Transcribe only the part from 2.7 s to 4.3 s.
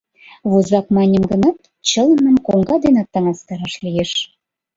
денат таҥастараш лиеш.